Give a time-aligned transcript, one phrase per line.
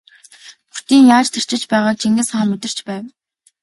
[0.71, 3.03] Бөртийн яаж тарчилж байгааг Чингис хаан мэдэрч байв.